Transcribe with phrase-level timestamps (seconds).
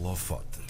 [0.00, 0.60] holofote.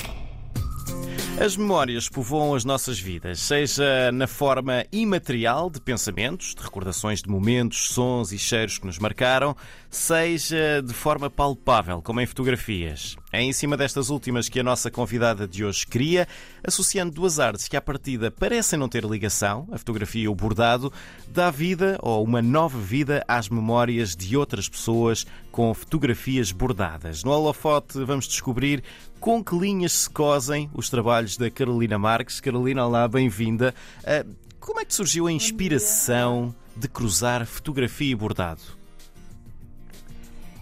[1.38, 7.30] As memórias povoam as nossas vidas, seja na forma imaterial de pensamentos, de recordações de
[7.30, 9.56] momentos, sons e cheiros que nos marcaram,
[9.88, 13.16] seja de forma palpável, como em fotografias.
[13.32, 16.28] É em cima destas últimas que a nossa convidada de hoje cria,
[16.66, 20.92] associando duas artes que à partida parecem não ter ligação, a fotografia e o bordado,
[21.28, 27.24] dá vida ou uma nova vida às memórias de outras pessoas com fotografias bordadas.
[27.24, 28.82] No holofote vamos descobrir
[29.18, 32.40] com que linhas se cosem os trabalhos da Carolina Marques.
[32.40, 33.74] Carolina, olá, bem-vinda.
[34.04, 34.24] Ah,
[34.58, 38.60] como é que surgiu a inspiração de cruzar fotografia e bordado?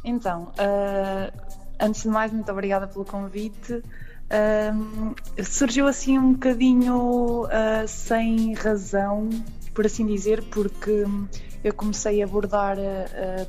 [0.05, 1.33] Então, uh,
[1.81, 3.83] antes de mais, muito obrigada pelo convite.
[4.31, 9.29] Uh, surgiu assim um bocadinho uh, sem razão,
[9.75, 11.05] por assim dizer, porque
[11.65, 12.77] eu comecei a bordar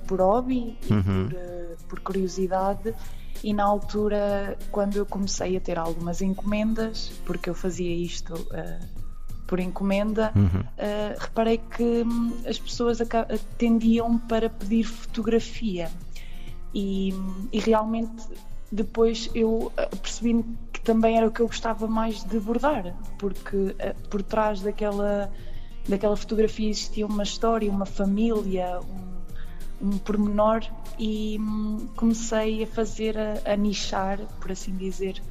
[0.08, 1.30] por hobby e Uhum.
[1.30, 2.94] por, por curiosidade
[3.44, 8.86] e na altura, quando eu comecei a ter algumas encomendas, porque eu fazia isto uh,
[9.48, 10.60] por encomenda, Uhum.
[10.62, 13.00] uh, reparei que hum, as pessoas
[13.58, 15.90] tendiam para pedir fotografia
[16.74, 17.14] e,
[17.52, 18.12] e realmente
[18.72, 20.44] depois eu uh, percebi
[20.84, 25.32] também era o que eu gostava mais de bordar, porque uh, por trás daquela,
[25.88, 28.80] daquela fotografia existia uma história, uma família,
[29.82, 30.62] um, um pormenor
[30.98, 35.22] e hum, comecei a fazer, a, a nichar, por assim dizer,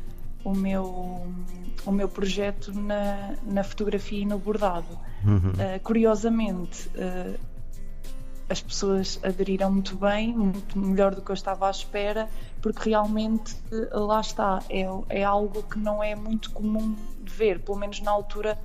[0.44, 1.26] o meu,
[1.84, 4.98] o meu projeto na, na fotografia e no bordado.
[5.24, 5.50] Uhum.
[5.50, 7.38] Uh, curiosamente, uh,
[8.48, 12.28] as pessoas aderiram muito bem, muito melhor do que eu estava à espera,
[12.62, 17.60] porque realmente uh, lá está, é, é algo que não é muito comum de ver,
[17.60, 18.58] pelo menos na altura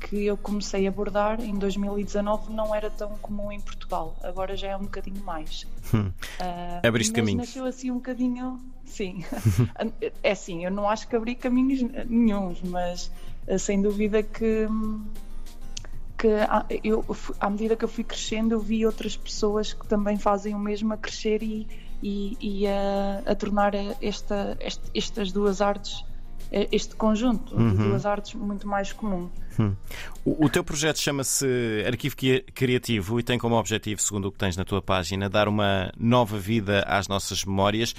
[0.00, 4.68] que eu comecei a abordar, em 2019, não era tão comum em Portugal, agora já
[4.68, 5.66] é um bocadinho mais.
[5.92, 6.08] Hum.
[6.40, 7.46] Uh, Abriste mas caminhos.
[7.48, 8.60] nasceu assim um bocadinho.
[8.84, 9.24] Sim.
[10.22, 13.10] é assim, eu não acho que abri caminhos nenhuns, mas
[13.48, 14.68] uh, sem dúvida que.
[16.26, 17.04] Hum, que à- eu,
[17.40, 20.92] à medida que eu fui crescendo, eu vi outras pessoas que também fazem o mesmo
[20.92, 21.66] a crescer e,
[22.02, 26.04] e, e a, a tornar esta, este- estas duas artes,
[26.52, 27.70] eh, este conjunto Uhum.
[27.70, 29.28] de duas artes muito mais comum.
[30.24, 31.46] O, o teu projeto chama-se
[31.86, 35.46] Arquivo Qui- Criativo e tem como objetivo, segundo o que tens na tua página, dar
[35.48, 37.94] uma nova vida às nossas memórias.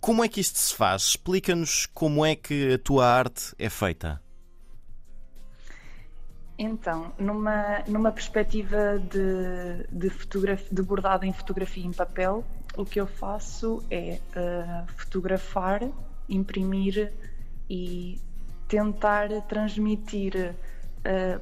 [0.00, 1.02] Como é que isto se faz?
[1.08, 4.20] Explica-nos como é que a tua arte é feita.
[6.62, 12.44] Então, numa, numa perspectiva de, de, fotograf- de bordado em fotografia em papel,
[12.76, 15.80] o que eu faço é eh, fotografar,
[16.28, 17.10] imprimir
[17.68, 18.20] e
[18.68, 20.54] tentar transmitir
[21.02, 21.38] eh,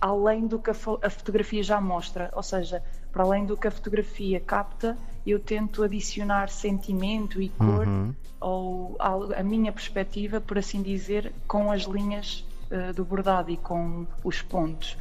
[0.00, 2.82] além do que a, a fotografia já mostra, ou seja,
[3.12, 8.14] para além do que a fotografia capta, eu tento adicionar sentimento e cor Uhum.
[8.40, 13.56] ou al- a minha perspectiva, por assim dizer, com as linhas eh, do bordado e
[13.56, 14.96] com os pontos.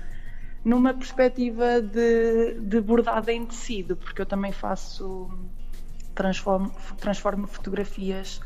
[0.64, 5.30] Numa perspectiva de, de bordado em tecido, porque eu também faço,
[6.16, 8.42] transformo, transformo fotografias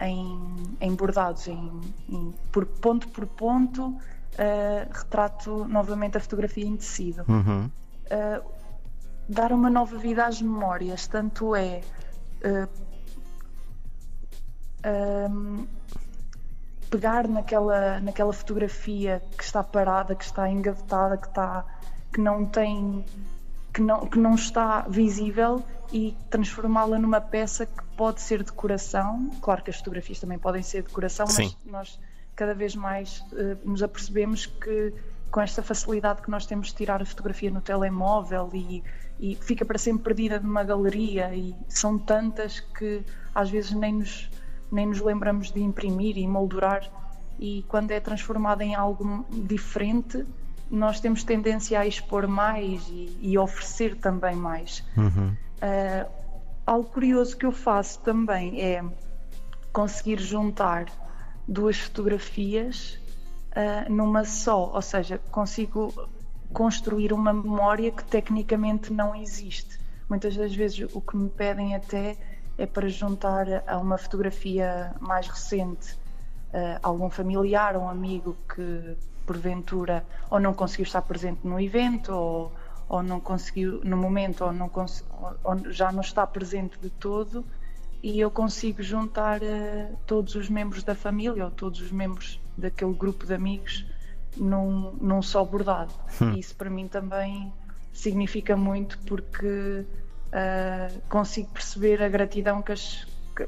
[0.00, 3.98] em, em bordados, em, em- por ponto por ponto,
[4.38, 7.70] eh, retrato novamente a fotografia em tecido Uhum.
[9.28, 11.82] dar uma nova vida às memórias, tanto é
[12.42, 12.68] eh,
[14.84, 15.66] ahm,
[16.90, 21.64] pegar naquela, naquela fotografia que está parada, que está engavetada, que, está,
[22.12, 23.04] que, não tem,
[23.72, 29.30] que, não, que não está visível e transformá-la numa peça que pode ser decoração.
[29.40, 31.54] Claro que as fotografias também podem ser decoração, Sim.
[31.64, 32.00] mas nós
[32.34, 34.92] cada vez mais eh, nos apercebemos que
[35.30, 38.82] com esta facilidade que nós temos de tirar a fotografia no telemóvel e,
[39.18, 43.02] e fica para sempre perdida numa galeria e são tantas que
[43.34, 44.30] às vezes nem nos,
[44.70, 46.88] nem nos lembramos de imprimir e moldurar
[47.38, 50.24] e quando é transformada em algo diferente
[50.70, 54.82] nós temos tendência a expor mais e, e oferecer também mais.
[54.96, 55.28] Uhum.
[55.28, 56.10] Uh,
[56.66, 58.84] algo curioso que eu faço também é
[59.72, 60.86] conseguir juntar
[61.46, 62.98] duas fotografias
[63.52, 65.92] uh, numa só, ou seja, consigo
[66.52, 69.78] construir uma memória que tecnicamente não existe.
[70.08, 72.16] Muitas das vezes o que me pedem até
[72.58, 75.92] é para juntar a uma fotografia mais recente
[76.52, 82.12] uh, algum familiar ou um amigo que porventura ou não conseguiu estar presente no evento
[82.12, 82.52] ou,
[82.88, 84.70] ou não conseguiu no momento ou, não
[85.44, 87.44] ou- já não está presente de todo
[88.02, 92.92] e eu consigo juntar eh, todos os membros da família ou todos os membros daquele
[92.94, 93.84] grupo de amigos
[94.36, 95.92] num, num só bordado.
[96.34, 97.52] E Isso para mim também
[97.92, 99.84] significa muito porque
[100.32, 103.46] ah, consigo perceber a gratidão que as, que,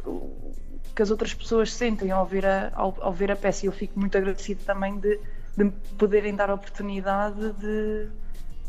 [0.94, 3.66] que as outras pessoas sentem ao ver a, ao, ao ver a peça.
[3.66, 5.18] E eu fico muito agradecido também de,
[5.56, 8.08] de poderem dar a oportunidade de,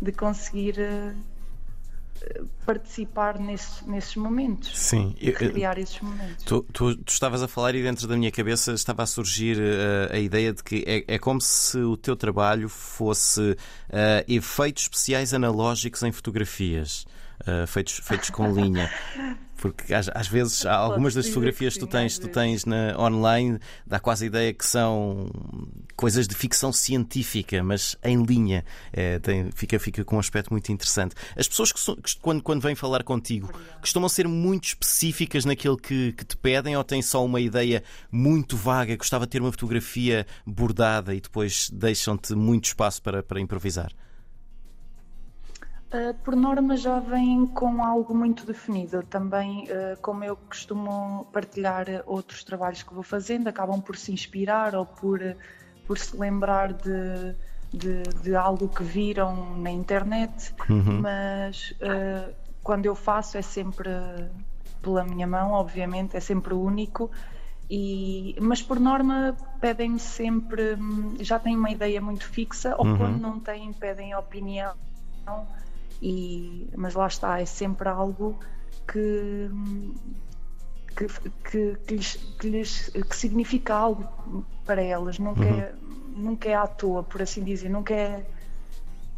[0.01, 4.77] de conseguir uh, participar nesses, nesses momentos.
[4.77, 6.43] Sim, criar esses momentos.
[6.43, 10.13] Tu, tu, tu, estavas a falar e dentro da minha cabeça estava a surgir uh,
[10.13, 13.55] a ideia de que é, é, como se o teu trabalho fosse uh,
[14.27, 17.05] efeitos especiais analógicos em fotografias.
[17.41, 18.91] Uh, feitos, feitos com linha.
[19.59, 23.59] Porque às, às vezes há algumas das fotografias que tu tens, tu tens na, online,
[23.85, 25.29] dá quase a ideia que são
[25.95, 28.63] coisas de ficção científica, mas em linha.
[28.91, 31.15] É, tem, fica, fica com um aspecto muito interessante.
[31.35, 33.51] As pessoas que, que quando, quando vêm falar contigo
[33.81, 38.55] costumam ser muito específicas naquilo que, que te pedem ou têm só uma ideia muito
[38.55, 38.95] vaga?
[38.95, 43.91] Gostava de ter uma fotografia bordada e depois deixam-te muito espaço para, para improvisar?
[45.89, 49.01] Uh, por norma já vem com algo muito definido.
[49.01, 54.75] Também, uh, como eu costumo partilhar outros trabalhos que vou fazendo, acabam por se inspirar
[54.75, 55.19] ou por,
[55.87, 57.35] por se lembrar de,
[57.73, 61.01] de, de algo que viram na internet, uhum.
[61.01, 63.89] mas uh, quando eu faço é sempre
[64.83, 67.09] pela minha mão, obviamente, é sempre único.
[67.67, 72.97] E, mas por norma pedem-me sempre, hum, já têm uma ideia muito fixa, ou uhum.
[72.97, 74.73] quando não têm, pedem opinião
[76.01, 78.39] e, mas lá está, é sempre algo
[78.87, 79.49] que,
[80.95, 81.07] que,
[81.49, 85.59] que, que, lhes, que, lhes, que significa algo para elas, nunca, uhum.
[85.59, 85.73] é,
[86.15, 88.25] nunca é à toa, por assim dizer, nunca é,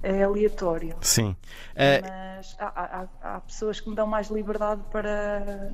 [0.03, 0.95] é aleatório.
[1.01, 1.35] Sim.
[1.75, 5.73] Mas há, há, há pessoas que me dão mais liberdade para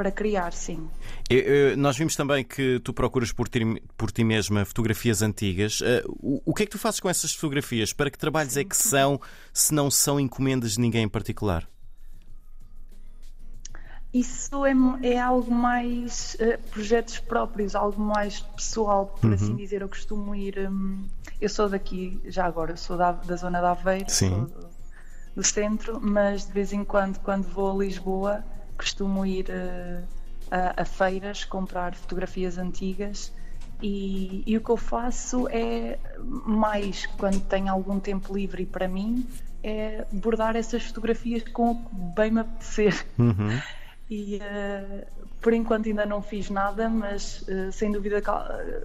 [0.00, 0.88] para criar, sim.
[1.28, 3.60] Eu, eu, nós vimos também que tu procuras por ti,
[3.98, 5.82] por ti mesma fotografias antigas.
[5.82, 7.92] Uh, o, o, que é que tu fazes com essas fotografias?
[7.92, 8.60] Para que trabalhos sim.
[8.60, 9.20] é que são,
[9.52, 11.68] se não são encomendas de ninguém em particular?
[14.10, 19.34] Isso é, é algo mais uh, projetos próprios, algo mais pessoal, por uhum.
[19.34, 19.82] assim dizer.
[19.82, 20.66] Eu costumo ir.
[20.66, 21.04] Um,
[21.38, 24.44] eu sou daqui, já agora, sou da, da zona da Aveiro, Sim.
[24.44, 24.66] Do,
[25.36, 28.42] do centro, mas de vez em quando, quando vou a Lisboa,
[28.80, 30.02] costumo ir uh,
[30.50, 33.30] a, a, feiras comprar fotografias antigas
[33.82, 39.26] e, e, o que eu faço é mais quando tenho algum tempo livre para mim
[39.62, 43.06] é bordar essas fotografias com o que bem me apetecer.
[43.18, 43.60] Uhum.
[44.12, 45.06] E uh,
[45.40, 48.20] por enquanto ainda não fiz nada, mas uh, sem dúvida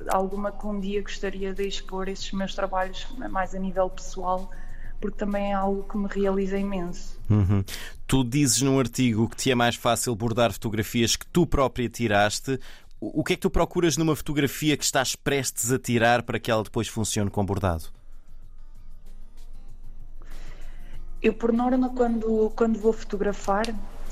[0.07, 4.51] alguma que um dia gostaria de expor esses meus trabalhos mais a nível pessoal
[4.99, 7.19] porque também é algo que me realiza imenso.
[7.29, 7.63] Uhum.
[8.07, 12.59] Tu dizes num artigo que te é mais fácil bordar fotografias que tu própria tiraste.
[12.99, 16.49] O que é que tu procuras numa fotografia que estás prestes a tirar para que
[16.49, 17.85] ela depois funcione com bordado?
[21.21, 23.65] Eu, por norma, quando, quando vou fotografar,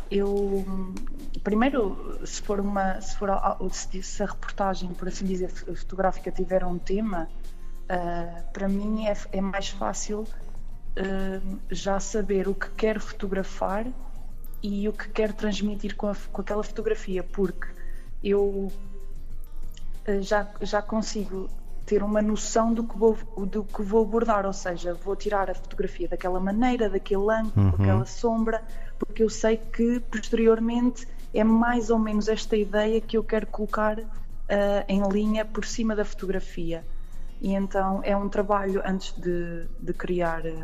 [0.09, 0.65] eu
[1.43, 3.29] primeiro, se for uma, se for
[3.71, 7.27] se a reportagem, por assim dizer, fotográfica tiver um tema,
[7.83, 10.25] uh, para mim é, é mais fácil
[10.97, 13.85] uh, já saber o que quer fotografar
[14.61, 17.67] e o que quer transmitir com, a, com aquela fotografia, porque
[18.23, 18.71] eu
[20.07, 21.49] uh, já, já consigo
[21.85, 25.53] ter uma noção do que, vou, do que vou abordar, ou seja, vou tirar a
[25.53, 27.71] fotografia daquela maneira, daquele ângulo, uhum.
[27.71, 28.63] com aquela sombra,
[28.97, 33.99] porque eu sei que posteriormente é mais ou menos esta ideia que eu quero colocar
[33.99, 34.05] uh,
[34.87, 36.85] em linha por cima da fotografia.
[37.43, 40.63] E então é um trabalho antes de, de criar, eh,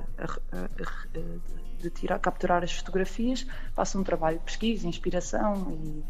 [1.78, 6.04] de tirar, capturar as fotografias, faço um trabalho de pesquisa, inspiração e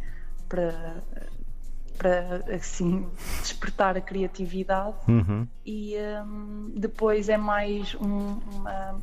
[0.47, 1.01] para
[1.97, 3.09] para assim
[3.41, 5.45] despertar a criatividade uhum.
[5.65, 9.01] e um, depois é mais um, uma,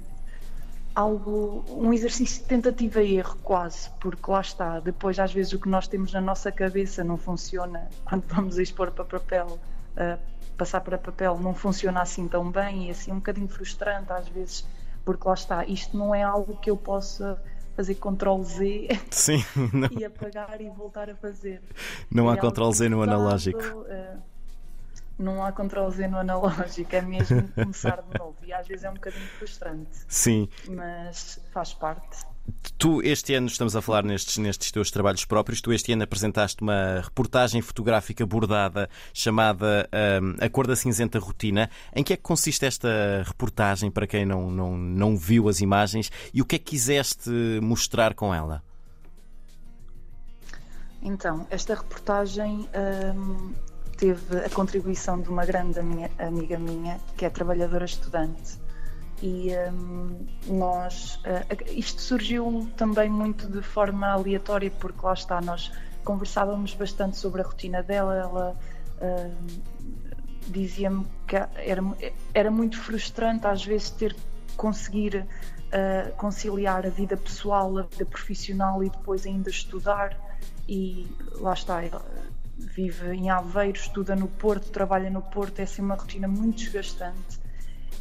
[0.94, 5.58] algo um exercício de tentativa e erro quase porque lá está depois às vezes o
[5.58, 9.58] que nós temos na nossa cabeça não funciona quando vamos expor para papel
[9.96, 10.18] uh,
[10.56, 14.66] passar para papel não funciona assim tão bem e assim um bocadinho frustrante às vezes,
[15.04, 17.40] porque lá está, isto não é algo que eu possa
[17.74, 19.44] fazer Ctrl Z Sim,
[19.90, 21.62] e apagar e voltar a fazer.
[22.10, 23.60] Não é há Ctrl Z no analógico.
[23.60, 24.18] Uh,
[25.18, 28.90] não há Ctrl Z no analógico, é mesmo começar de novo e às vezes é
[28.90, 30.04] um bocadinho frustrante.
[30.08, 30.48] Sim.
[30.68, 32.18] Mas faz parte.
[32.78, 36.62] Tu, este ano, estamos a falar nestes, nestes teus trabalhos próprios, tu este ano apresentaste
[36.62, 39.88] uma reportagem fotográfica bordada chamada
[40.22, 41.70] um, A Cor da Cinzenta Rotina.
[41.94, 46.12] Em que é que consiste esta reportagem, para quem não, não, não viu as imagens,
[46.32, 47.30] e o que é que quiseste
[47.62, 48.62] mostrar com ela?
[51.02, 52.68] Então, esta reportagem
[53.16, 53.54] um,
[53.96, 55.78] teve a contribuição de uma grande
[56.18, 58.65] amiga minha, que é trabalhadora estudante
[59.22, 65.72] e um, nós uh, isto surgiu também muito de forma aleatória porque lá está nós
[66.06, 68.14] conversávamos bastante sobre a rotina dela.
[68.14, 68.56] Ela
[69.02, 69.36] uh,
[70.46, 71.82] dizia-me que era,
[72.32, 78.06] era muito frustrante às vezes ter que conseguir uh, conciliar a vida pessoal, a vida
[78.06, 80.16] profissional e depois ainda estudar.
[80.68, 81.82] E lá está,
[82.56, 87.45] vive em Aveiro, estuda no Porto, trabalha no Porto, é assim uma rotina muito desgastante.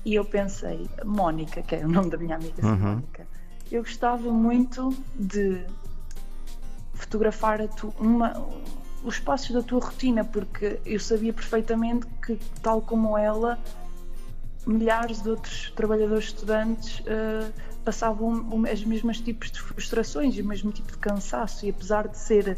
[0.06, 2.78] E eu pensei, Mónica, que é o nome da minha amiga, uhum.
[2.78, 3.28] Mónica,
[3.72, 5.66] eu gostava muito de
[6.94, 8.40] fotografar a tu, uma,
[9.04, 13.58] os passos da tua rotina, porque eu sabia perfeitamente que, tal como ela,
[14.66, 17.52] milhares de outros trabalhadores estudantes uh,
[17.84, 22.18] passavam os mesmos tipos de frustrações e o mesmo tipo de cansaço, e apesar de
[22.18, 22.58] ser.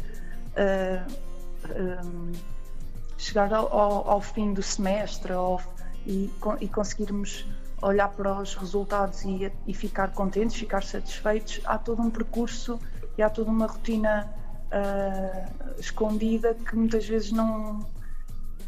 [0.52, 1.28] Uh,
[1.70, 2.58] eh, um, eh,
[3.18, 3.68] chegar ao,
[4.08, 5.60] ao, fim do semestre ao,
[6.08, 7.46] e, e, conseguirmos
[7.82, 12.80] olhar para os resultados e, e, ficar contentes, ficar satisfeitos, há todo um percurso
[13.16, 14.26] e há toda uma rotina
[14.72, 17.86] uh, escondida que muitas vezes não,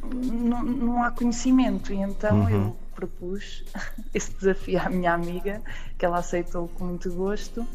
[0.05, 1.93] não, não há conhecimento.
[1.93, 2.51] E então uhum.
[2.51, 3.65] eu propus
[4.13, 5.63] esse desafio à minha amiga,
[5.99, 7.67] que ela aceitou com muito gosto.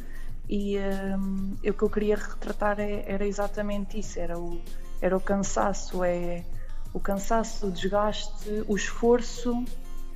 [0.48, 4.62] E um, o que eu queria retratar é, era exatamente isso: era o,
[5.02, 6.44] era o cansaço, é
[6.96, 9.66] o cansaço, o desgaste, o esforço,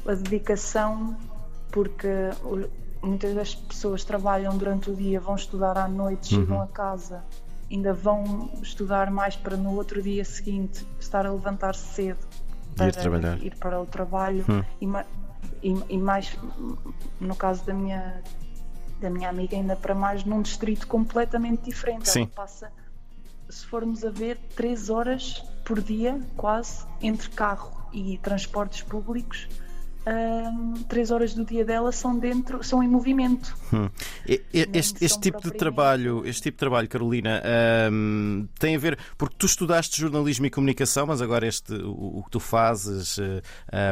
[0.08, 1.16] a dedicação,
[1.72, 2.08] porque
[3.04, 6.42] muitas das pessoas trabalham durante o dia, vão estudar à noite, uhum.
[6.42, 7.22] chegam a casa
[7.72, 12.28] ainda vão estudar mais para no outro dia seguinte estar a levantar-se cedo
[12.76, 13.44] para ir, trabalhar.
[13.44, 14.64] ir para o trabalho hum.
[15.62, 16.36] e, e, e, mais
[17.20, 18.24] no caso da minha
[19.00, 22.22] da minha amiga ainda para mais num distrito completamente diferente Sim.
[22.22, 22.72] ela passa
[23.50, 29.48] se formos a ver três horas por dia quase entre carro e transportes públicos
[30.08, 33.56] um, três horas do dia dela são dentro, são em movimento.
[33.74, 33.90] Hum.
[34.74, 37.42] Este, este tipo de trabalho, este tipo de trabalho, Carolina,
[37.92, 42.24] um, tem a ver porque tu estudaste jornalismo e comunicação, mas agora este o, o
[42.24, 43.42] que tu fazes, uh,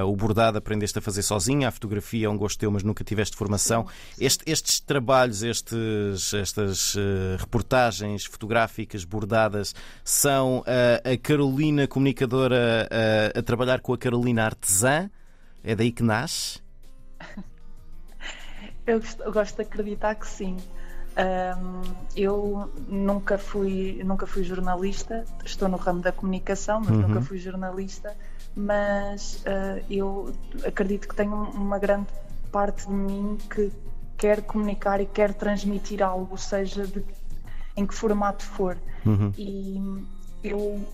[0.02, 3.04] uh, o bordado aprendeste a fazer sozinha, a fotografia é um gosto teu, mas nunca
[3.04, 3.86] tiveste formação.
[4.20, 7.00] Este, estes trabalhos, estes, estas uh,
[7.38, 10.64] reportagens fotográficas bordadas são
[11.04, 12.88] a Carolina comunicadora
[13.36, 15.10] a trabalhar com a Carolina artesã.
[15.64, 16.60] É daí que nasce?
[18.86, 20.58] eu, gosto, eu gosto de acreditar que sim.
[21.18, 21.82] Um,
[22.16, 27.08] eu nunca fui, nunca fui jornalista, estou no ramo da comunicação, mas uhum.
[27.08, 28.16] nunca fui jornalista.
[28.56, 30.34] Mas uh, eu
[30.66, 32.08] acredito que tenho uma grande
[32.52, 33.72] parte de mim que
[34.18, 37.04] quer comunicar e quer transmitir algo, seja de,
[37.76, 38.78] em que formato for.
[39.06, 39.32] Uhum.
[39.38, 39.82] E
[40.44, 40.88] eu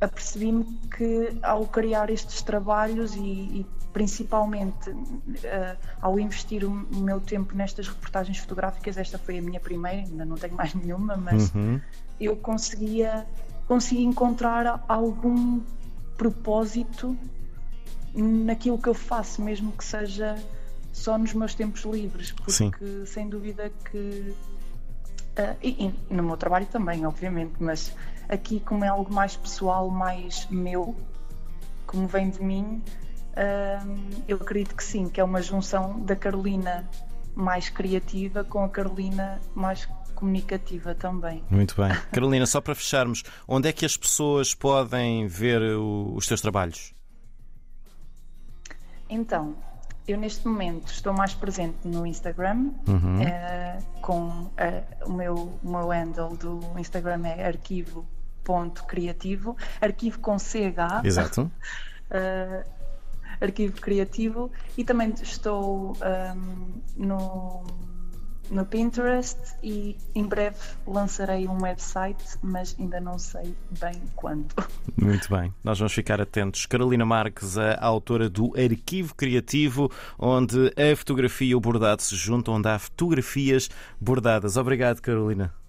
[0.00, 0.64] apercebi-me
[0.96, 7.88] que ao criar estes trabalhos e, e principalmente uh, ao investir o, meu tempo nestas
[7.88, 11.80] reportagens fotográficas, esta foi a minha primeira, ainda não tenho mais nenhuma, mas uhum.
[12.20, 13.26] eu conseguia,
[13.66, 15.60] consegui encontrar algum
[16.16, 17.16] propósito
[18.14, 20.36] naquilo que eu faço, mesmo que seja
[20.92, 22.72] só nos meus tempos livres, porque Sim.
[23.06, 24.34] sem dúvida que
[25.38, 27.94] uh, e, e no meu trabalho também, obviamente, mas
[28.28, 30.96] aqui como é algo mais pessoal, mais meu,
[31.86, 32.82] como vem de mim,
[34.28, 36.88] eu acredito que sim, que é uma junção da Carolina
[37.34, 41.42] mais criativa com a Carolina mais comunicativa também.
[41.50, 41.90] Muito bem.
[42.12, 46.92] Carolina, só para fecharmos, onde é que as pessoas podem ver o, os teus trabalhos?
[49.08, 49.56] Então,
[50.06, 53.20] eu neste momento estou mais presente no Instagram, uhum.
[53.20, 54.50] uh, com uh,
[55.06, 61.04] o, meu, o meu handle do Instagram é arquivo.criativo, arquivo com CH.
[61.04, 61.42] Exato.
[61.42, 61.50] uh,
[63.40, 67.64] arquivo criativo e também estou um, no,
[68.50, 74.46] no Pinterest e em breve lançarei um website, mas ainda não sei bem quando.
[74.96, 76.66] Muito bem, nós vamos ficar atentos.
[76.66, 82.54] Carolina Marques, a autora do Arquivo Criativo, onde a fotografia e o bordado se juntam,
[82.54, 84.56] onde há fotografias bordadas.
[84.56, 85.52] Obrigado, Carolina.